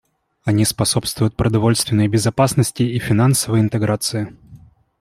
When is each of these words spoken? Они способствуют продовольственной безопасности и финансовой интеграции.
Они 0.45 0.65
способствуют 0.65 1.35
продовольственной 1.35 2.07
безопасности 2.07 2.81
и 2.81 2.97
финансовой 2.97 3.59
интеграции. 3.59 4.35